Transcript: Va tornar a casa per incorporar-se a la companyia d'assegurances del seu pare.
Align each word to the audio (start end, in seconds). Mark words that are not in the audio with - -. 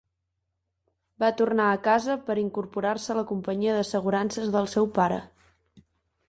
Va 1.23 1.27
tornar 1.41 1.67
a 1.73 1.81
casa 1.87 2.15
per 2.29 2.37
incorporar-se 2.45 3.13
a 3.15 3.17
la 3.19 3.25
companyia 3.33 3.77
d'assegurances 3.77 4.51
del 4.57 4.71
seu 4.73 4.91
pare. 4.99 5.21